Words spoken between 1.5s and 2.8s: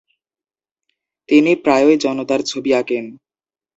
প্রায়ই জনতার ছবি